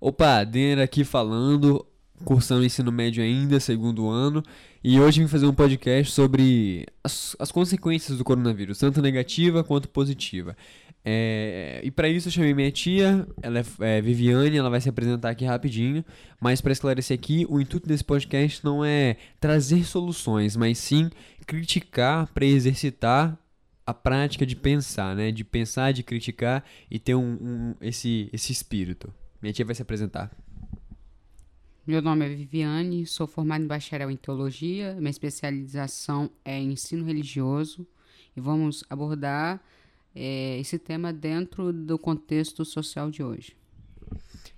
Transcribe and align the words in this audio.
Opa, 0.00 0.44
Denner 0.44 0.84
aqui 0.84 1.04
falando, 1.04 1.84
cursando 2.24 2.64
ensino 2.64 2.92
médio 2.92 3.22
ainda, 3.22 3.58
segundo 3.58 4.08
ano, 4.08 4.42
e 4.84 5.00
hoje 5.00 5.20
vim 5.20 5.26
fazer 5.26 5.46
um 5.46 5.54
podcast 5.54 6.12
sobre 6.12 6.86
as, 7.02 7.34
as 7.38 7.50
consequências 7.50 8.18
do 8.18 8.24
coronavírus, 8.24 8.78
tanto 8.78 9.00
negativa 9.00 9.64
quanto 9.64 9.88
positiva. 9.88 10.56
É, 11.02 11.80
e 11.82 11.90
para 11.90 12.08
isso 12.08 12.28
eu 12.28 12.32
chamei 12.32 12.52
minha 12.52 12.70
tia, 12.70 13.26
ela 13.40 13.60
é, 13.60 13.64
é, 13.80 14.00
Viviane, 14.02 14.56
ela 14.56 14.68
vai 14.68 14.80
se 14.80 14.88
apresentar 14.88 15.30
aqui 15.30 15.44
rapidinho, 15.44 16.04
mas 16.40 16.60
para 16.60 16.72
esclarecer 16.72 17.16
aqui, 17.16 17.46
o 17.48 17.60
intuito 17.60 17.88
desse 17.88 18.04
podcast 18.04 18.62
não 18.64 18.84
é 18.84 19.16
trazer 19.40 19.84
soluções, 19.84 20.56
mas 20.56 20.78
sim 20.78 21.08
criticar 21.46 22.26
para 22.34 22.44
exercitar 22.44 23.38
a 23.86 23.94
prática 23.94 24.44
de 24.44 24.56
pensar, 24.56 25.14
né? 25.14 25.30
De 25.30 25.44
pensar, 25.44 25.92
de 25.92 26.02
criticar 26.02 26.64
e 26.90 26.98
ter 26.98 27.14
um, 27.14 27.38
um 27.40 27.74
esse, 27.80 28.28
esse 28.32 28.52
espírito. 28.52 29.14
Minha 29.40 29.52
tia 29.52 29.64
vai 29.64 29.74
se 29.74 29.82
apresentar. 29.82 30.30
Meu 31.86 32.02
nome 32.02 32.26
é 32.26 32.28
Viviane, 32.28 33.06
sou 33.06 33.26
formada 33.28 33.62
em 33.62 33.66
bacharel 33.66 34.10
em 34.10 34.16
teologia, 34.16 34.94
minha 34.98 35.10
especialização 35.10 36.28
é 36.44 36.58
em 36.58 36.72
ensino 36.72 37.04
religioso 37.04 37.86
e 38.36 38.40
vamos 38.40 38.82
abordar 38.90 39.60
é, 40.12 40.58
esse 40.58 40.80
tema 40.80 41.12
dentro 41.12 41.72
do 41.72 41.96
contexto 41.96 42.64
social 42.64 43.08
de 43.08 43.22
hoje. 43.22 43.56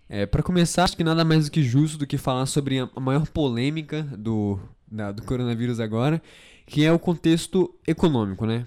É, 0.08 0.24
para 0.24 0.42
começar, 0.42 0.84
acho 0.84 0.96
que 0.96 1.04
nada 1.04 1.22
mais 1.22 1.44
do 1.44 1.50
que 1.50 1.62
justo 1.62 1.98
do 1.98 2.06
que 2.06 2.16
falar 2.16 2.46
sobre 2.46 2.78
a 2.78 3.00
maior 3.00 3.26
polêmica 3.26 4.04
do, 4.04 4.58
da, 4.90 5.12
do 5.12 5.22
coronavírus 5.22 5.80
agora, 5.80 6.22
que 6.64 6.82
é 6.82 6.90
o 6.90 6.98
contexto 6.98 7.74
econômico, 7.86 8.46
né? 8.46 8.66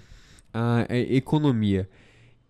A, 0.54 0.86
a 0.88 0.96
economia 0.96 1.88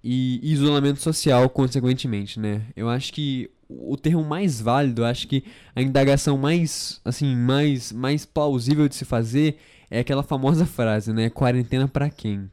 e 0.03 0.41
isolamento 0.43 1.01
social, 1.01 1.49
consequentemente, 1.49 2.41
né? 2.41 2.63
Eu 2.75 2.89
acho 2.89 3.13
que 3.13 3.51
o 3.69 3.97
termo 3.97 4.25
mais 4.25 4.61
válido, 4.61 5.05
acho 5.05 5.29
que 5.29 5.45
a 5.75 5.81
indagação 5.81 6.37
mais, 6.37 7.01
assim, 7.05 7.35
mais, 7.35 7.93
mais 7.93 8.27
plausível 8.27 8.89
de 8.89 8.95
se 8.95 9.05
fazer 9.05 9.57
é 9.91 10.01
aquela 10.01 10.23
famosa 10.23 10.67
frase, 10.67 11.13
né? 11.13 11.31
Quarentena 11.31 11.87
para 11.87 12.11
quem? 12.11 12.51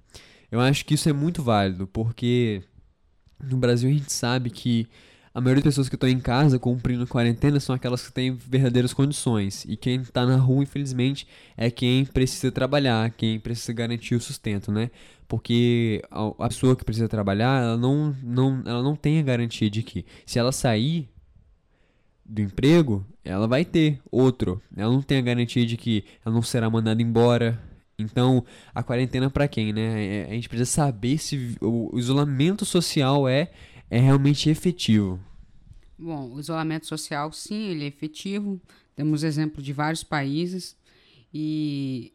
Eu 0.52 0.60
acho 0.60 0.86
que 0.86 0.94
isso 0.94 1.10
é 1.10 1.14
muito 1.14 1.42
válido, 1.44 1.88
porque 1.88 2.62
no 3.44 3.58
Brasil 3.58 3.90
a 3.90 3.94
gente 3.94 4.12
sabe 4.12 4.50
que 4.50 4.88
a 5.34 5.40
maioria 5.40 5.64
das 5.64 5.74
pessoas 5.74 5.90
que 5.90 5.96
estão 5.96 6.10
em 6.10 6.20
casa 6.20 6.58
cumprindo 6.58 7.06
quarentena 7.06 7.60
são 7.60 7.76
aquelas 7.76 8.06
que 8.06 8.12
têm 8.12 8.32
verdadeiras 8.32 8.94
condições. 8.94 9.66
E 9.68 9.78
quem 9.78 10.02
está 10.02 10.26
na 10.26 10.38
rua, 10.38 10.64
infelizmente, 10.64 11.28
é 11.56 11.70
quem 11.70 12.06
precisa 12.06 12.52
trabalhar, 12.52 13.12
quem 13.12 13.40
precisa 13.40 13.72
garantir 13.74 14.16
o 14.16 14.22
sustento, 14.22 14.72
né? 14.72 14.90
Porque 15.28 16.02
a, 16.10 16.48
pessoa 16.48 16.76
que 16.76 16.84
precisa 16.84 17.08
trabalhar, 17.08 17.62
ela 17.62 17.78
não, 17.78 18.16
não, 18.24 18.64
ela 18.66 18.82
não 18.82 18.96
tem 18.96 19.20
a 19.20 19.22
garantia 19.22 19.70
de 19.70 19.84
que 19.84 20.04
se 20.26 20.40
ela 20.40 20.52
sair 20.52 21.08
do 22.26 22.42
emprego, 22.42 23.06
ela 23.24 23.48
vai 23.48 23.64
ter 23.64 24.00
outro. 24.12 24.62
Ela 24.76 24.92
não 24.92 25.02
tem 25.02 25.20
a 25.20 25.22
garantia 25.22 25.66
de 25.66 25.78
que 25.78 26.04
ela 26.26 26.34
não 26.34 26.42
será 26.42 26.70
mandada 26.70 27.02
embora. 27.02 27.62
Então, 27.98 28.44
a 28.74 28.82
quarentena 28.82 29.30
para 29.30 29.48
quem, 29.48 29.74
né? 29.74 30.06
É, 30.06 30.28
a 30.30 30.34
gente 30.34 30.50
precisa 30.50 30.70
saber 30.70 31.18
se 31.18 31.56
o 31.62 31.98
isolamento 31.98 32.66
social 32.66 33.28
é, 33.28 33.52
é 33.90 34.00
realmente 34.00 34.50
efetivo. 34.50 35.20
Bom, 35.98 36.34
o 36.34 36.40
isolamento 36.40 36.86
social, 36.86 37.32
sim, 37.32 37.70
ele 37.70 37.84
é 37.84 37.88
efetivo. 37.88 38.60
Temos 38.96 39.24
exemplo 39.24 39.62
de 39.62 39.74
vários 39.74 40.04
países. 40.04 40.78
E 41.34 42.14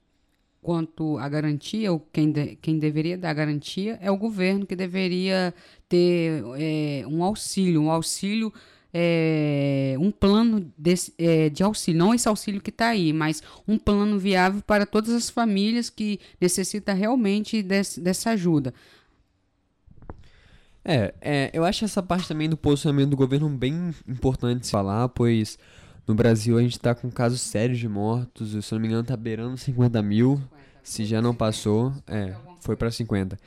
quanto 0.63 1.19
à 1.19 1.29
garantia, 1.29 1.91
quem, 2.11 2.33
de, 2.33 2.57
quem 2.57 2.79
deveria 2.79 3.19
dar 3.19 3.35
garantia 3.35 3.99
é 4.01 4.11
o 4.11 4.17
governo, 4.17 4.65
que 4.65 4.75
deveria 4.75 5.53
ter 5.89 6.43
é, 6.59 7.05
um 7.07 7.23
auxílio, 7.23 7.83
um 7.83 7.91
auxílio, 7.91 8.51
é, 8.93 9.95
um 9.99 10.11
plano 10.11 10.73
desse, 10.79 11.13
é, 11.19 11.51
de 11.51 11.63
auxílio, 11.63 11.99
não 11.99 12.15
esse 12.15 12.27
auxílio 12.27 12.63
que 12.63 12.71
está 12.71 12.89
aí, 12.89 13.13
mas 13.13 13.43
um 13.69 13.77
plano 13.77 14.19
viável 14.19 14.63
para 14.63 14.87
todas 14.87 15.11
as 15.11 15.29
famílias 15.29 15.91
que 15.91 16.19
necessitam 16.41 16.97
realmente 16.97 17.63
desse, 17.63 18.01
dessa 18.01 18.31
ajuda. 18.31 18.73
É, 20.85 21.15
é, 21.21 21.51
eu 21.53 21.65
acho 21.65 21.85
essa 21.85 22.03
parte 22.03 22.29
também 22.29 22.49
do 22.49 22.57
posicionamento 22.57 23.11
do 23.11 23.17
governo 23.17 23.49
bem 23.49 23.95
importante 24.07 24.65
de 24.65 24.71
falar, 24.71 25.09
pois 25.09 25.59
no 26.07 26.15
Brasil 26.15 26.59
a 26.59 26.63
gente 26.63 26.73
está 26.73 26.95
com 26.95 27.11
casos 27.11 27.41
sérios 27.41 27.79
de 27.79 27.89
mortos, 27.89 28.65
se 28.65 28.73
não 28.75 28.81
me 28.81 28.89
engano 28.89 29.03
tá 29.03 29.17
beirando 29.17 29.57
50 29.57 30.03
mil, 30.03 30.41
se 30.83 31.07
já 31.07 31.23
não 31.23 31.35
passou, 31.35 31.93
é, 32.07 32.35
foi 32.61 32.77
para 32.77 32.91
50. 32.91 33.39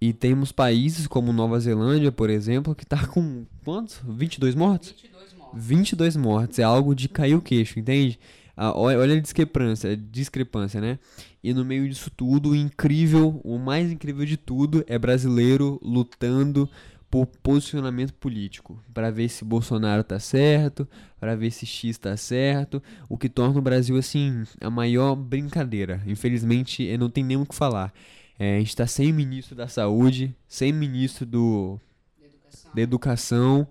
E 0.00 0.12
temos 0.12 0.50
países 0.50 1.06
como 1.06 1.32
Nova 1.32 1.60
Zelândia, 1.60 2.10
por 2.10 2.28
exemplo, 2.28 2.74
que 2.74 2.84
tá 2.84 3.06
com 3.06 3.46
quantos? 3.64 4.00
22 4.04 4.56
mortos? 4.56 4.90
22 5.00 5.34
mortos. 5.34 5.64
22 5.64 6.16
mortos, 6.16 6.58
é 6.58 6.64
algo 6.64 6.92
de 6.92 7.08
cair 7.08 7.36
o 7.36 7.40
queixo, 7.40 7.78
entende? 7.78 8.18
Ah, 8.56 8.76
olha 8.78 9.14
a 9.14 9.20
discrepância, 9.20 9.90
a 9.90 9.96
discrepância, 9.96 10.80
né? 10.80 10.98
E 11.42 11.54
no 11.54 11.64
meio 11.64 11.88
disso 11.88 12.10
tudo, 12.10 12.50
o 12.50 12.56
incrível, 12.56 13.40
o 13.42 13.58
mais 13.58 13.90
incrível 13.90 14.26
de 14.26 14.36
tudo 14.36 14.84
é 14.86 14.98
brasileiro 14.98 15.80
lutando 15.82 16.68
por 17.10 17.26
posicionamento 17.26 18.14
político, 18.14 18.82
para 18.94 19.10
ver 19.10 19.28
se 19.28 19.44
Bolsonaro 19.44 20.02
tá 20.02 20.18
certo, 20.18 20.88
para 21.20 21.36
ver 21.36 21.50
se 21.50 21.66
X 21.66 21.98
tá 21.98 22.16
certo, 22.16 22.82
o 23.06 23.18
que 23.18 23.28
torna 23.28 23.58
o 23.58 23.62
Brasil 23.62 23.96
assim 23.98 24.44
a 24.58 24.70
maior 24.70 25.14
brincadeira. 25.14 26.02
Infelizmente, 26.06 26.96
não 26.96 27.10
tem 27.10 27.22
nem 27.22 27.36
o 27.36 27.44
que 27.44 27.54
falar. 27.54 27.92
É, 28.38 28.56
a 28.56 28.58
gente 28.58 28.68
está 28.68 28.86
sem 28.86 29.12
ministro 29.12 29.54
da 29.54 29.68
saúde, 29.68 30.34
sem 30.48 30.72
ministro 30.72 31.26
do 31.26 31.78
educação. 32.18 32.72
da 32.74 32.80
educação 32.82 33.68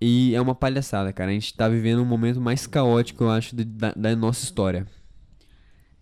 e 0.00 0.34
é 0.34 0.40
uma 0.40 0.54
palhaçada, 0.54 1.12
cara. 1.12 1.30
A 1.30 1.34
gente 1.34 1.54
tá 1.54 1.68
vivendo 1.68 2.00
um 2.00 2.06
momento 2.06 2.40
mais 2.40 2.66
caótico, 2.66 3.24
eu 3.24 3.30
acho, 3.30 3.54
de, 3.54 3.64
da, 3.64 3.92
da, 3.92 4.16
nossa 4.16 4.42
história. 4.44 4.86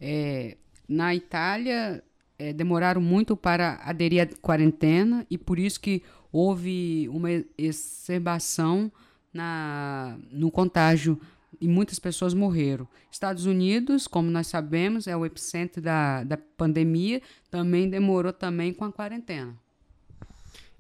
É, 0.01 0.57
na 0.89 1.15
Itália, 1.15 2.03
é, 2.39 2.53
demoraram 2.53 3.01
muito 3.01 3.37
para 3.37 3.81
aderir 3.83 4.23
à 4.23 4.27
quarentena 4.41 5.27
e 5.29 5.37
por 5.37 5.59
isso 5.59 5.81
que 5.81 6.03
houve 6.31 7.09
uma 7.09 7.29
exacerbação 7.57 8.93
na, 9.33 10.17
no 10.31 10.51
contágio 10.51 11.21
e 11.61 11.67
muitas 11.67 11.99
pessoas 11.99 12.35
morreram. 12.35 12.87
Estados 13.11 13.47
Unidos, 13.47 14.07
como 14.07 14.31
nós 14.31 14.47
sabemos, 14.47 15.09
é 15.09 15.17
o 15.17 15.27
epicentro 15.27 15.83
da, 15.83 16.23
da 16.23 16.37
pandemia, 16.37 17.21
também 17.51 17.91
demorou 17.91 18.33
também 18.33 18.73
com 18.73 18.85
a 18.85 18.93
quarentena. 18.93 19.57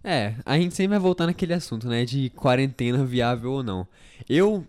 É, 0.02 0.34
a 0.46 0.56
gente 0.56 0.74
sempre 0.74 0.90
vai 0.90 0.98
voltar 0.98 1.26
naquele 1.26 1.52
assunto, 1.52 1.88
né? 1.88 2.04
De 2.04 2.30
quarentena 2.30 3.04
viável 3.04 3.52
ou 3.52 3.62
não. 3.62 3.86
Eu, 4.28 4.64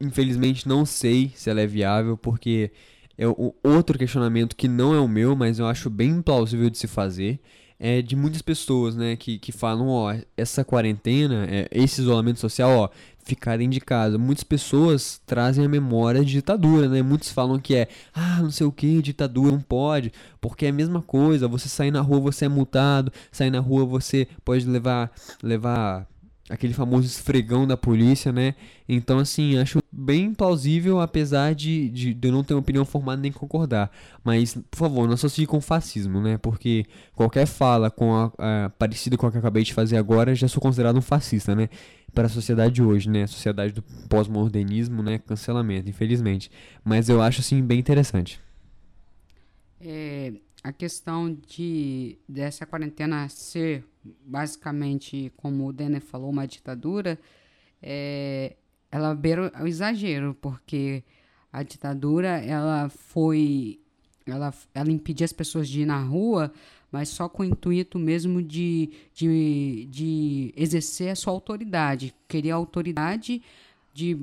infelizmente, 0.00 0.68
não 0.68 0.84
sei 0.84 1.32
se 1.34 1.48
ela 1.48 1.60
é 1.60 1.66
viável, 1.66 2.16
porque 2.16 2.70
é 3.16 3.24
outro 3.62 3.98
questionamento 3.98 4.56
que 4.56 4.66
não 4.66 4.94
é 4.94 5.00
o 5.00 5.08
meu, 5.08 5.36
mas 5.36 5.58
eu 5.58 5.66
acho 5.66 5.88
bem 5.88 6.20
plausível 6.20 6.68
de 6.68 6.78
se 6.78 6.88
fazer, 6.88 7.40
é 7.78 8.00
de 8.00 8.16
muitas 8.16 8.42
pessoas, 8.42 8.94
né, 8.96 9.16
que, 9.16 9.38
que 9.38 9.52
falam, 9.52 9.88
ó, 9.88 10.14
essa 10.36 10.64
quarentena, 10.64 11.46
é, 11.48 11.68
esse 11.72 12.00
isolamento 12.00 12.40
social, 12.40 12.70
ó, 12.70 12.88
ficarem 13.24 13.68
de 13.68 13.80
casa. 13.80 14.18
Muitas 14.18 14.44
pessoas 14.44 15.20
trazem 15.26 15.64
a 15.64 15.68
memória 15.68 16.24
de 16.24 16.32
ditadura, 16.32 16.88
né? 16.88 17.02
Muitos 17.02 17.32
falam 17.32 17.58
que 17.58 17.74
é, 17.74 17.88
ah, 18.12 18.40
não 18.42 18.50
sei 18.50 18.66
o 18.66 18.72
que, 18.72 19.02
ditadura, 19.02 19.52
não 19.52 19.60
pode, 19.60 20.12
porque 20.40 20.66
é 20.66 20.68
a 20.68 20.72
mesma 20.72 21.02
coisa, 21.02 21.48
você 21.48 21.68
sair 21.68 21.90
na 21.90 22.00
rua, 22.00 22.20
você 22.20 22.44
é 22.44 22.48
multado, 22.48 23.12
sair 23.32 23.50
na 23.50 23.60
rua, 23.60 23.84
você 23.84 24.28
pode 24.44 24.66
levar, 24.66 25.10
levar 25.42 26.06
aquele 26.48 26.74
famoso 26.74 27.06
esfregão 27.06 27.66
da 27.66 27.76
polícia, 27.76 28.30
né? 28.30 28.54
Então, 28.88 29.18
assim, 29.18 29.56
acho 29.56 29.78
bem 29.90 30.34
plausível, 30.34 31.00
apesar 31.00 31.54
de, 31.54 31.88
de, 31.88 32.12
de, 32.12 32.28
eu 32.28 32.32
não 32.32 32.44
ter 32.44 32.52
uma 32.52 32.60
opinião 32.60 32.84
formada 32.84 33.22
nem 33.22 33.32
concordar. 33.32 33.90
Mas, 34.22 34.54
por 34.70 34.76
favor, 34.76 35.06
não 35.06 35.14
associe 35.14 35.46
com 35.46 35.60
fascismo, 35.60 36.20
né? 36.20 36.36
Porque 36.36 36.84
qualquer 37.14 37.46
fala 37.46 37.90
com 37.90 38.14
a, 38.14 38.32
a, 38.38 38.70
parecida 38.70 39.16
com 39.16 39.26
a 39.26 39.30
que 39.30 39.36
eu 39.36 39.40
acabei 39.40 39.62
de 39.62 39.72
fazer 39.72 39.96
agora, 39.96 40.34
já 40.34 40.46
sou 40.46 40.60
considerado 40.60 40.96
um 40.96 41.02
fascista, 41.02 41.54
né? 41.54 41.68
Para 42.12 42.26
a 42.26 42.30
sociedade 42.30 42.74
de 42.74 42.82
hoje, 42.82 43.08
né? 43.08 43.22
A 43.22 43.28
sociedade 43.28 43.72
do 43.72 43.82
pós-modernismo, 44.08 45.02
né? 45.02 45.18
Cancelamento, 45.18 45.88
infelizmente. 45.88 46.50
Mas 46.84 47.08
eu 47.08 47.22
acho, 47.22 47.40
assim, 47.40 47.62
bem 47.62 47.78
interessante. 47.78 48.38
É, 49.80 50.32
a 50.62 50.72
questão 50.72 51.34
de 51.46 52.18
dessa 52.28 52.66
quarentena 52.66 53.28
ser 53.28 53.84
basicamente, 54.26 55.32
como 55.36 55.66
o 55.66 55.72
Denner 55.72 56.00
falou, 56.00 56.30
uma 56.30 56.46
ditadura, 56.46 57.18
é, 57.82 58.56
ela 58.90 59.14
beira 59.14 59.52
o 59.60 59.66
exagero, 59.66 60.36
porque 60.40 61.02
a 61.52 61.62
ditadura 61.62 62.28
ela 62.28 62.88
foi 62.88 63.80
ela, 64.26 64.54
ela 64.74 64.90
impedia 64.90 65.24
as 65.24 65.32
pessoas 65.32 65.68
de 65.68 65.82
ir 65.82 65.86
na 65.86 66.00
rua, 66.00 66.52
mas 66.90 67.08
só 67.08 67.28
com 67.28 67.42
o 67.42 67.46
intuito 67.46 67.98
mesmo 67.98 68.42
de, 68.42 68.90
de, 69.12 69.86
de 69.90 70.54
exercer 70.56 71.10
a 71.10 71.16
sua 71.16 71.32
autoridade. 71.32 72.14
Queria 72.28 72.54
autoridade 72.54 73.42
de, 73.92 74.14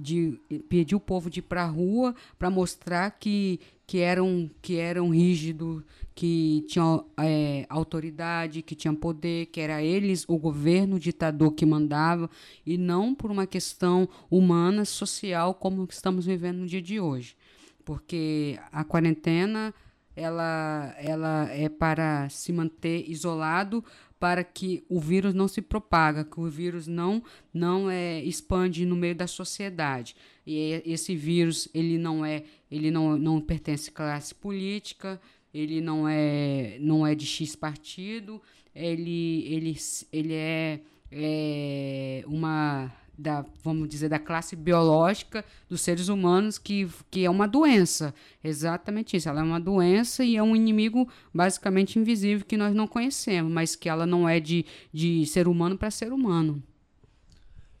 de 0.00 0.40
pedir 0.68 0.94
o 0.94 1.00
povo 1.00 1.28
de 1.30 1.40
ir 1.40 1.42
para 1.42 1.62
a 1.62 1.66
rua 1.66 2.14
para 2.38 2.50
mostrar 2.50 3.10
que, 3.12 3.60
que 3.90 3.98
eram, 3.98 4.48
que 4.62 4.76
eram 4.76 5.08
rígidos, 5.08 5.82
que 6.14 6.64
tinham 6.68 7.04
é, 7.18 7.66
autoridade, 7.68 8.62
que 8.62 8.76
tinham 8.76 8.94
poder, 8.94 9.46
que 9.46 9.60
era 9.60 9.82
eles, 9.82 10.24
o 10.28 10.38
governo, 10.38 10.94
o 10.94 11.00
ditador 11.00 11.50
que 11.54 11.66
mandava, 11.66 12.30
e 12.64 12.78
não 12.78 13.12
por 13.12 13.32
uma 13.32 13.48
questão 13.48 14.08
humana, 14.30 14.84
social, 14.84 15.54
como 15.54 15.88
estamos 15.90 16.24
vivendo 16.24 16.58
no 16.58 16.66
dia 16.68 16.80
de 16.80 17.00
hoje. 17.00 17.36
Porque 17.84 18.56
a 18.70 18.84
quarentena 18.84 19.74
ela, 20.14 20.94
ela 20.96 21.48
é 21.50 21.68
para 21.68 22.28
se 22.28 22.52
manter 22.52 23.10
isolado 23.10 23.84
para 24.20 24.44
que 24.44 24.84
o 24.86 25.00
vírus 25.00 25.32
não 25.32 25.48
se 25.48 25.62
propaga, 25.62 26.24
que 26.24 26.38
o 26.38 26.48
vírus 26.48 26.86
não 26.86 27.24
não 27.52 27.90
é 27.90 28.22
expande 28.22 28.84
no 28.84 28.94
meio 28.94 29.14
da 29.14 29.26
sociedade. 29.26 30.14
E 30.46 30.82
esse 30.84 31.16
vírus 31.16 31.68
ele 31.72 31.96
não 31.96 32.24
é 32.24 32.44
ele 32.70 32.90
não, 32.90 33.16
não 33.16 33.40
pertence 33.40 33.88
à 33.88 33.92
classe 33.92 34.34
política, 34.34 35.18
ele 35.54 35.80
não 35.80 36.06
é 36.06 36.76
não 36.80 37.06
é 37.06 37.14
de 37.14 37.24
X 37.24 37.56
partido, 37.56 38.40
ele 38.74 39.46
ele, 39.50 39.76
ele 40.12 40.34
é, 40.34 40.80
é 41.10 42.22
uma 42.26 42.92
da, 43.20 43.44
vamos 43.62 43.88
dizer, 43.88 44.08
da 44.08 44.18
classe 44.18 44.56
biológica 44.56 45.44
dos 45.68 45.80
seres 45.80 46.08
humanos, 46.08 46.58
que, 46.58 46.88
que 47.10 47.24
é 47.24 47.30
uma 47.30 47.46
doença. 47.46 48.14
Exatamente 48.42 49.16
isso. 49.16 49.28
Ela 49.28 49.40
é 49.40 49.44
uma 49.44 49.60
doença 49.60 50.24
e 50.24 50.36
é 50.36 50.42
um 50.42 50.56
inimigo 50.56 51.08
basicamente 51.32 51.98
invisível 51.98 52.46
que 52.46 52.56
nós 52.56 52.74
não 52.74 52.86
conhecemos, 52.86 53.52
mas 53.52 53.76
que 53.76 53.88
ela 53.88 54.06
não 54.06 54.28
é 54.28 54.40
de, 54.40 54.64
de 54.92 55.26
ser 55.26 55.46
humano 55.46 55.76
para 55.76 55.90
ser 55.90 56.12
humano. 56.12 56.62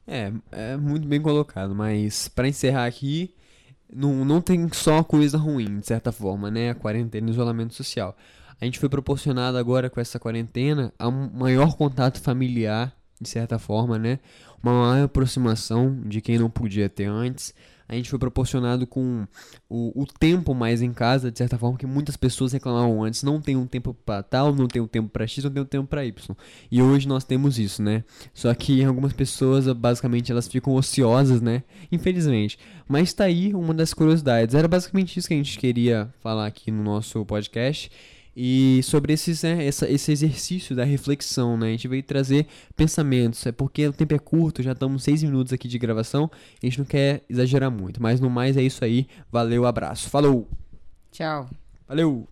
É, 0.06 0.32
é 0.50 0.76
muito 0.76 1.06
bem 1.06 1.20
colocado, 1.20 1.74
mas 1.74 2.28
para 2.28 2.48
encerrar 2.48 2.84
aqui, 2.86 3.34
não, 3.92 4.24
não 4.24 4.40
tem 4.40 4.68
só 4.72 5.02
coisa 5.02 5.38
ruim, 5.38 5.78
de 5.78 5.86
certa 5.86 6.12
forma, 6.12 6.50
né? 6.50 6.70
A 6.70 6.74
quarentena 6.74 7.28
e 7.28 7.30
isolamento 7.30 7.74
social. 7.74 8.16
A 8.60 8.64
gente 8.64 8.78
foi 8.78 8.88
proporcionado 8.88 9.56
agora 9.56 9.88
com 9.88 10.00
essa 10.00 10.18
quarentena 10.18 10.92
a 10.98 11.08
um 11.08 11.30
maior 11.30 11.76
contato 11.76 12.20
familiar 12.20 12.94
de 13.20 13.28
certa 13.28 13.58
forma, 13.58 13.98
né? 13.98 14.18
Uma 14.62 14.72
maior 14.72 15.04
aproximação 15.04 16.00
de 16.06 16.20
quem 16.20 16.38
não 16.38 16.50
podia 16.50 16.88
ter 16.88 17.06
antes. 17.06 17.54
A 17.90 17.96
gente 17.96 18.08
foi 18.08 18.20
proporcionado 18.20 18.86
com 18.86 19.26
o, 19.68 20.02
o 20.02 20.06
tempo 20.06 20.54
mais 20.54 20.80
em 20.80 20.92
casa, 20.92 21.28
de 21.28 21.36
certa 21.36 21.58
forma, 21.58 21.76
que 21.76 21.86
muitas 21.86 22.16
pessoas 22.16 22.52
reclamavam 22.52 23.02
antes. 23.02 23.24
Não 23.24 23.40
tem 23.40 23.56
um 23.56 23.66
tempo 23.66 23.92
para 23.92 24.22
tal, 24.22 24.54
não 24.54 24.68
tem 24.68 24.80
um 24.80 24.86
tempo 24.86 25.08
para 25.08 25.26
X, 25.26 25.42
não 25.42 25.50
tem 25.50 25.60
um 25.60 25.66
tempo 25.66 25.88
para 25.88 26.04
Y. 26.04 26.36
E 26.70 26.80
hoje 26.80 27.08
nós 27.08 27.24
temos 27.24 27.58
isso, 27.58 27.82
né? 27.82 28.04
Só 28.32 28.54
que 28.54 28.84
algumas 28.84 29.12
pessoas, 29.12 29.66
basicamente, 29.72 30.30
elas 30.30 30.46
ficam 30.46 30.74
ociosas, 30.74 31.42
né? 31.42 31.64
Infelizmente. 31.90 32.60
Mas 32.86 33.12
tá 33.12 33.24
aí 33.24 33.52
uma 33.54 33.74
das 33.74 33.92
curiosidades. 33.92 34.54
Era 34.54 34.68
basicamente 34.68 35.18
isso 35.18 35.26
que 35.26 35.34
a 35.34 35.36
gente 35.36 35.58
queria 35.58 36.14
falar 36.20 36.46
aqui 36.46 36.70
no 36.70 36.84
nosso 36.84 37.26
podcast. 37.26 37.90
E 38.36 38.80
sobre 38.84 39.12
esses, 39.12 39.42
né, 39.42 39.66
essa, 39.66 39.88
esse 39.90 40.12
exercício 40.12 40.74
da 40.74 40.84
reflexão, 40.84 41.56
né? 41.56 41.68
A 41.68 41.70
gente 41.70 41.88
veio 41.88 42.02
trazer 42.02 42.46
pensamentos. 42.76 43.44
É 43.46 43.52
porque 43.52 43.86
o 43.86 43.92
tempo 43.92 44.14
é 44.14 44.18
curto, 44.18 44.62
já 44.62 44.72
estamos 44.72 45.02
seis 45.02 45.22
minutos 45.22 45.52
aqui 45.52 45.68
de 45.68 45.78
gravação. 45.78 46.30
A 46.62 46.66
gente 46.66 46.78
não 46.78 46.86
quer 46.86 47.22
exagerar 47.28 47.70
muito. 47.70 48.00
Mas 48.02 48.20
no 48.20 48.30
mais 48.30 48.56
é 48.56 48.62
isso 48.62 48.84
aí. 48.84 49.06
Valeu, 49.30 49.66
abraço. 49.66 50.08
Falou! 50.08 50.48
Tchau. 51.10 51.48
Valeu! 51.88 52.28